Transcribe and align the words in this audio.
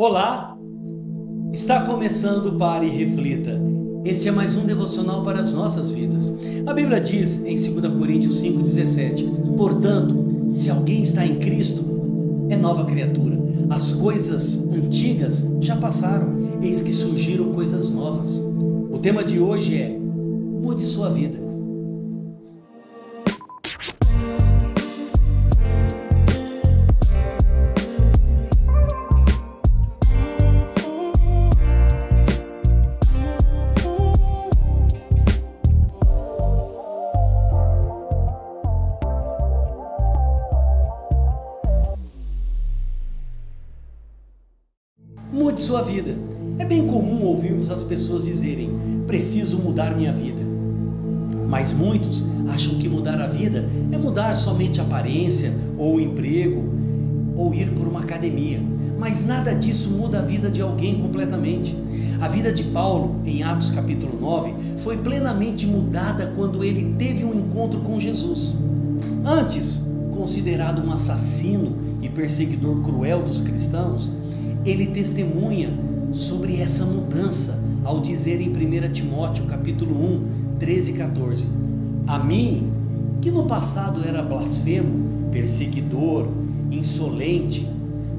Olá! 0.00 0.56
Está 1.52 1.84
começando 1.84 2.56
Pare 2.56 2.86
e 2.86 2.88
Reflita. 2.88 3.60
Este 4.04 4.28
é 4.28 4.30
mais 4.30 4.54
um 4.54 4.64
devocional 4.64 5.24
para 5.24 5.40
as 5.40 5.52
nossas 5.52 5.90
vidas. 5.90 6.32
A 6.64 6.72
Bíblia 6.72 7.00
diz 7.00 7.44
em 7.44 7.56
2 7.56 7.98
Coríntios 7.98 8.40
5,17: 8.40 9.56
Portanto, 9.56 10.46
se 10.52 10.70
alguém 10.70 11.02
está 11.02 11.26
em 11.26 11.40
Cristo, 11.40 11.84
é 12.48 12.56
nova 12.56 12.84
criatura. 12.84 13.40
As 13.68 13.90
coisas 13.90 14.62
antigas 14.72 15.44
já 15.60 15.74
passaram, 15.74 16.60
eis 16.62 16.80
que 16.80 16.92
surgiram 16.92 17.52
coisas 17.52 17.90
novas. 17.90 18.38
O 18.38 19.00
tema 19.02 19.24
de 19.24 19.40
hoje 19.40 19.78
é: 19.78 19.98
Mude 19.98 20.84
sua 20.84 21.10
vida. 21.10 21.47
Mude 45.38 45.60
sua 45.60 45.82
vida. 45.82 46.16
É 46.58 46.64
bem 46.64 46.84
comum 46.84 47.22
ouvirmos 47.22 47.70
as 47.70 47.84
pessoas 47.84 48.24
dizerem: 48.24 48.72
preciso 49.06 49.56
mudar 49.56 49.94
minha 49.94 50.12
vida. 50.12 50.42
Mas 51.48 51.72
muitos 51.72 52.26
acham 52.48 52.74
que 52.74 52.88
mudar 52.88 53.20
a 53.20 53.28
vida 53.28 53.64
é 53.92 53.96
mudar 53.96 54.34
somente 54.34 54.80
a 54.80 54.82
aparência, 54.82 55.54
ou 55.78 55.94
o 55.94 56.00
emprego, 56.00 56.64
ou 57.36 57.54
ir 57.54 57.70
por 57.70 57.86
uma 57.86 58.00
academia. 58.00 58.60
Mas 58.98 59.24
nada 59.24 59.54
disso 59.54 59.90
muda 59.90 60.18
a 60.18 60.22
vida 60.22 60.50
de 60.50 60.60
alguém 60.60 61.00
completamente. 61.00 61.78
A 62.20 62.26
vida 62.26 62.52
de 62.52 62.64
Paulo, 62.64 63.20
em 63.24 63.44
Atos 63.44 63.70
capítulo 63.70 64.18
9, 64.20 64.52
foi 64.78 64.96
plenamente 64.96 65.68
mudada 65.68 66.32
quando 66.34 66.64
ele 66.64 66.96
teve 66.98 67.24
um 67.24 67.32
encontro 67.32 67.78
com 67.78 68.00
Jesus. 68.00 68.56
Antes, 69.24 69.80
considerado 70.10 70.84
um 70.84 70.90
assassino 70.92 71.76
e 72.02 72.08
perseguidor 72.08 72.82
cruel 72.82 73.22
dos 73.22 73.40
cristãos, 73.40 74.10
ele 74.64 74.86
testemunha 74.86 75.70
sobre 76.12 76.60
essa 76.60 76.84
mudança 76.84 77.58
ao 77.84 78.00
dizer 78.00 78.40
em 78.40 78.48
1 78.50 78.92
Timóteo 78.92 79.44
capítulo 79.44 79.94
1, 79.94 80.56
13 80.58 80.90
e 80.90 80.94
14: 80.94 81.48
A 82.06 82.18
mim, 82.18 82.70
que 83.20 83.30
no 83.30 83.44
passado 83.44 84.06
era 84.06 84.22
blasfemo, 84.22 85.28
perseguidor, 85.30 86.26
insolente, 86.70 87.68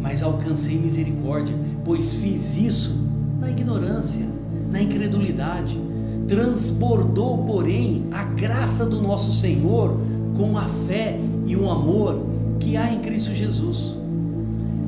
mas 0.01 0.23
alcancei 0.23 0.77
misericórdia, 0.77 1.55
pois 1.83 2.15
fiz 2.15 2.57
isso 2.57 3.07
na 3.39 3.49
ignorância, 3.49 4.25
na 4.71 4.81
incredulidade. 4.81 5.79
Transbordou, 6.27 7.39
porém, 7.39 8.05
a 8.11 8.23
graça 8.23 8.85
do 8.85 9.01
nosso 9.01 9.31
Senhor 9.31 9.99
com 10.37 10.57
a 10.57 10.65
fé 10.87 11.19
e 11.45 11.55
o 11.55 11.69
amor 11.69 12.23
que 12.59 12.77
há 12.77 12.93
em 12.93 12.99
Cristo 12.99 13.33
Jesus. 13.33 13.97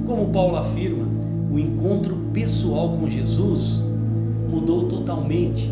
Como 0.06 0.28
Paulo 0.28 0.58
afirma, 0.58 1.08
o 1.52 1.60
encontro 1.60 2.16
pessoal 2.32 2.98
com 2.98 3.10
Jesus 3.10 3.84
mudou 4.50 4.88
totalmente 4.88 5.70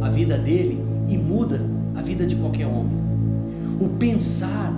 a 0.00 0.08
vida 0.08 0.36
dele 0.36 0.82
e 1.08 1.16
muda 1.16 1.64
a 1.94 2.02
vida 2.02 2.26
de 2.26 2.34
qualquer 2.34 2.66
homem. 2.66 2.98
O 3.80 3.88
pensar, 3.88 4.74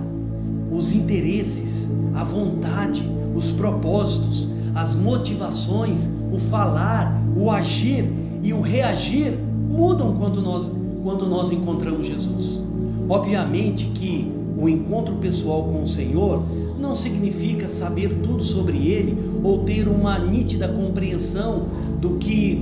os 0.71 0.93
interesses, 0.93 1.91
a 2.13 2.23
vontade, 2.23 3.03
os 3.35 3.51
propósitos, 3.51 4.49
as 4.75 4.95
motivações, 4.95 6.09
o 6.31 6.37
falar, 6.37 7.19
o 7.35 7.49
agir 7.49 8.07
e 8.43 8.53
o 8.53 8.61
reagir 8.61 9.37
mudam 9.69 10.13
quando 10.13 10.41
nós, 10.41 10.71
quando 11.03 11.25
nós 11.25 11.51
encontramos 11.51 12.05
Jesus. 12.05 12.61
Obviamente 13.09 13.85
que 13.87 14.31
o 14.57 14.69
encontro 14.69 15.15
pessoal 15.15 15.63
com 15.65 15.81
o 15.81 15.87
Senhor 15.87 16.43
não 16.83 16.93
significa 16.93 17.69
saber 17.69 18.13
tudo 18.21 18.43
sobre 18.43 18.89
Ele 18.89 19.17
ou 19.41 19.63
ter 19.63 19.87
uma 19.87 20.19
nítida 20.19 20.67
compreensão 20.67 21.65
do 22.01 22.17
que 22.17 22.61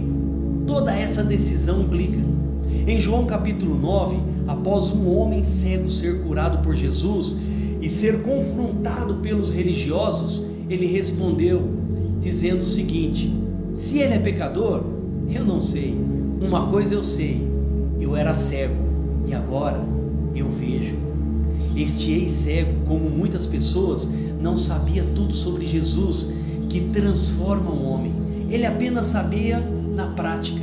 toda 0.68 0.96
essa 0.96 1.24
decisão 1.24 1.82
implica. 1.82 2.22
Em 2.86 3.02
João 3.02 3.26
capítulo 3.26 3.76
9, 3.76 4.18
após 4.48 4.92
um 4.92 5.12
homem 5.18 5.44
cego 5.44 5.90
ser 5.90 6.22
curado 6.22 6.60
por 6.60 6.76
Jesus 6.76 7.38
e 7.82 7.90
ser 7.90 8.22
confrontado 8.22 9.16
pelos 9.16 9.50
religiosos, 9.50 10.46
ele 10.70 10.86
respondeu, 10.86 11.70
dizendo 12.22 12.62
o 12.62 12.68
seguinte: 12.68 13.34
Se 13.74 13.98
ele 13.98 14.14
é 14.14 14.20
pecador, 14.20 14.84
eu 15.34 15.44
não 15.44 15.60
sei. 15.60 15.98
Uma 16.40 16.68
coisa 16.68 16.94
eu 16.94 17.02
sei: 17.02 17.46
eu 18.00 18.16
era 18.16 18.36
cego 18.36 18.76
e 19.28 19.34
agora 19.34 19.84
eu 20.36 20.48
vejo. 20.48 21.11
Este 21.76 22.12
ex-cego, 22.12 22.86
como 22.86 23.10
muitas 23.10 23.48
pessoas, 23.48 24.10
não 24.42 24.58
sabia 24.58 25.04
tudo 25.16 25.34
sobre 25.34 25.66
Jesus, 25.66 26.30
que 26.70 26.82
transforma 26.90 27.72
o 27.72 27.84
homem. 27.84 28.14
Ele 28.50 28.66
apenas 28.66 29.08
sabia 29.08 29.60
na 29.60 30.08
prática 30.08 30.62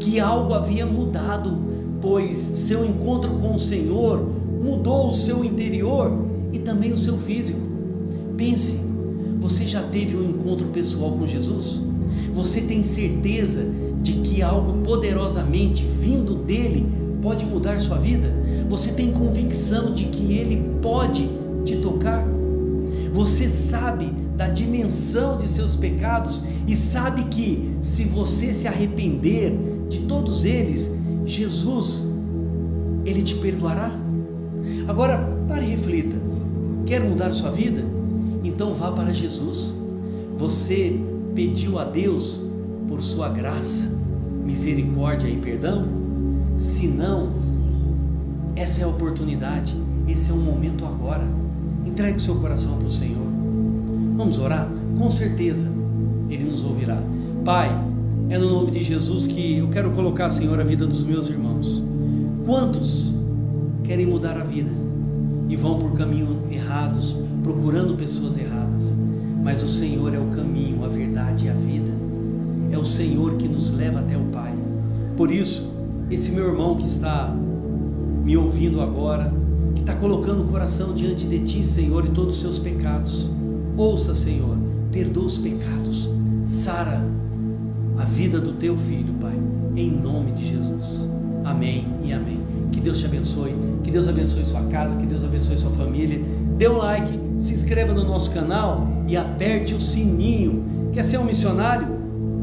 que 0.00 0.20
algo 0.20 0.54
havia 0.54 0.86
mudado, 0.86 1.58
pois 2.00 2.36
seu 2.36 2.84
encontro 2.84 3.32
com 3.34 3.54
o 3.54 3.58
Senhor 3.58 4.24
mudou 4.62 5.08
o 5.08 5.14
seu 5.14 5.44
interior 5.44 6.12
e 6.52 6.58
também 6.58 6.92
o 6.92 6.98
seu 6.98 7.16
físico. 7.18 7.60
Pense, 8.36 8.78
você 9.40 9.66
já 9.66 9.82
teve 9.82 10.16
um 10.16 10.30
encontro 10.30 10.66
pessoal 10.68 11.12
com 11.12 11.26
Jesus? 11.26 11.82
Você 12.34 12.62
tem 12.62 12.82
certeza 12.82 13.64
de 14.02 14.14
que 14.14 14.42
algo 14.42 14.82
poderosamente 14.82 15.86
vindo 15.86 16.34
dele 16.34 16.84
pode 17.22 17.46
mudar 17.46 17.80
sua 17.80 17.96
vida? 17.96 18.28
Você 18.68 18.90
tem 18.92 19.12
convicção 19.12 19.94
de 19.94 20.06
que 20.06 20.36
ele 20.36 20.60
pode 20.82 21.28
te 21.64 21.76
tocar? 21.76 22.26
Você 23.12 23.48
sabe 23.48 24.12
da 24.36 24.48
dimensão 24.48 25.38
de 25.38 25.46
seus 25.46 25.76
pecados 25.76 26.42
e 26.66 26.74
sabe 26.74 27.24
que 27.26 27.76
se 27.80 28.02
você 28.02 28.52
se 28.52 28.66
arrepender 28.66 29.56
de 29.88 30.00
todos 30.00 30.44
eles, 30.44 30.92
Jesus 31.24 32.02
ele 33.06 33.22
te 33.22 33.36
perdoará? 33.36 33.96
Agora, 34.88 35.18
pare 35.46 35.66
e 35.66 35.70
reflita. 35.70 36.16
Quer 36.84 37.00
mudar 37.00 37.32
sua 37.32 37.52
vida? 37.52 37.84
Então 38.42 38.74
vá 38.74 38.90
para 38.90 39.12
Jesus. 39.12 39.78
Você 40.36 40.98
pediu 41.34 41.78
a 41.78 41.84
Deus 41.84 42.40
por 42.88 43.00
sua 43.00 43.28
graça, 43.28 43.90
misericórdia 44.44 45.28
e 45.28 45.36
perdão? 45.36 45.84
Se 46.56 46.86
não, 46.86 47.30
essa 48.54 48.80
é 48.80 48.84
a 48.84 48.88
oportunidade, 48.88 49.74
esse 50.06 50.30
é 50.30 50.34
o 50.34 50.36
momento 50.36 50.84
agora. 50.84 51.26
Entregue 51.84 52.20
seu 52.20 52.36
coração 52.36 52.76
para 52.76 52.86
o 52.86 52.90
Senhor. 52.90 53.26
Vamos 54.16 54.38
orar? 54.38 54.68
Com 54.96 55.10
certeza 55.10 55.70
Ele 56.30 56.44
nos 56.44 56.62
ouvirá. 56.62 57.02
Pai, 57.44 57.68
é 58.30 58.38
no 58.38 58.48
nome 58.48 58.70
de 58.70 58.82
Jesus 58.82 59.26
que 59.26 59.58
eu 59.58 59.68
quero 59.68 59.90
colocar, 59.90 60.30
Senhor, 60.30 60.58
a 60.60 60.64
vida 60.64 60.86
dos 60.86 61.04
meus 61.04 61.28
irmãos. 61.28 61.82
Quantos 62.44 63.14
querem 63.82 64.06
mudar 64.06 64.36
a 64.36 64.44
vida 64.44 64.70
e 65.48 65.56
vão 65.56 65.78
por 65.78 65.92
caminhos 65.92 66.36
errados, 66.50 67.18
procurando 67.42 67.96
pessoas 67.96 68.38
erradas? 68.38 68.96
Mas 69.44 69.62
o 69.62 69.68
Senhor 69.68 70.14
é 70.14 70.18
o 70.18 70.28
caminho, 70.28 70.82
a 70.84 70.88
verdade 70.88 71.46
e 71.46 71.50
a 71.50 71.52
vida. 71.52 71.92
É 72.72 72.78
o 72.78 72.84
Senhor 72.84 73.34
que 73.34 73.46
nos 73.46 73.70
leva 73.70 74.00
até 74.00 74.16
o 74.16 74.24
Pai. 74.32 74.54
Por 75.18 75.30
isso, 75.30 75.70
esse 76.10 76.30
meu 76.30 76.46
irmão 76.46 76.76
que 76.76 76.86
está 76.86 77.30
me 78.24 78.38
ouvindo 78.38 78.80
agora, 78.80 79.30
que 79.74 79.82
está 79.82 79.94
colocando 79.94 80.42
o 80.42 80.50
coração 80.50 80.94
diante 80.94 81.26
de 81.26 81.40
Ti, 81.40 81.66
Senhor, 81.66 82.06
e 82.06 82.10
todos 82.10 82.36
os 82.36 82.40
seus 82.40 82.58
pecados. 82.58 83.30
Ouça, 83.76 84.14
Senhor, 84.14 84.56
perdoa 84.90 85.26
os 85.26 85.36
pecados, 85.36 86.10
sara 86.46 87.06
a 87.98 88.04
vida 88.04 88.40
do 88.40 88.52
Teu 88.52 88.78
filho, 88.78 89.12
Pai, 89.20 89.38
em 89.76 89.90
nome 89.90 90.32
de 90.32 90.46
Jesus. 90.46 91.06
Amém 91.44 91.86
e 92.02 92.14
amém. 92.14 92.53
Que 92.74 92.80
Deus 92.80 92.98
te 92.98 93.06
abençoe, 93.06 93.54
que 93.84 93.90
Deus 93.90 94.08
abençoe 94.08 94.44
sua 94.44 94.62
casa, 94.62 94.96
que 94.96 95.06
Deus 95.06 95.22
abençoe 95.22 95.56
sua 95.56 95.70
família. 95.70 96.20
Dê 96.58 96.68
um 96.68 96.76
like, 96.76 97.16
se 97.38 97.54
inscreva 97.54 97.94
no 97.94 98.02
nosso 98.02 98.32
canal 98.32 98.88
e 99.06 99.16
aperte 99.16 99.74
o 99.74 99.80
sininho. 99.80 100.90
Quer 100.92 101.04
ser 101.04 101.18
um 101.18 101.24
missionário? 101.24 101.86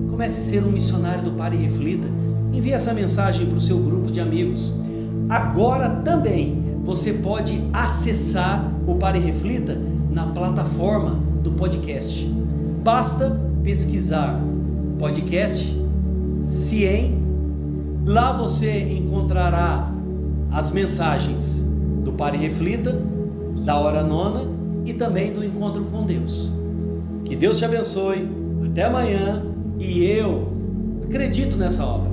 Comece 0.10 0.40
a 0.40 0.44
ser 0.44 0.64
um 0.64 0.72
missionário 0.72 1.22
do 1.22 1.32
Pare 1.32 1.58
e 1.58 1.60
Reflita. 1.60 2.08
Envie 2.54 2.72
essa 2.72 2.94
mensagem 2.94 3.46
para 3.46 3.58
o 3.58 3.62
seu 3.62 3.78
grupo 3.80 4.10
de 4.10 4.22
amigos. 4.22 4.74
Agora 5.28 5.90
também 5.90 6.64
você 6.82 7.12
pode 7.12 7.62
acessar 7.74 8.72
o 8.88 8.96
Pare 8.96 9.20
e 9.20 9.22
Reflita 9.22 9.78
na 10.10 10.28
plataforma 10.28 11.20
do 11.44 11.52
podcast. 11.52 12.26
Basta 12.82 13.38
pesquisar 13.62 14.42
podcast 14.98 15.78
Ciem. 16.38 17.20
Lá 18.06 18.32
você 18.32 18.80
encontrará 18.94 19.92
as 20.52 20.72
mensagens 20.72 21.66
do 22.04 22.12
Pare 22.12 22.38
Reflita, 22.38 23.00
da 23.66 23.78
Hora 23.78 24.04
Nona 24.04 24.46
e 24.86 24.94
também 24.94 25.32
do 25.32 25.44
Encontro 25.44 25.84
com 25.86 26.06
Deus. 26.06 26.54
Que 27.24 27.36
Deus 27.36 27.58
te 27.58 27.66
abençoe. 27.66 28.30
Até 28.66 28.84
amanhã 28.84 29.44
E 29.78 30.04
eu 30.06 30.52
acredito 31.04 31.58
nessa 31.58 31.84
obra. 31.86 32.11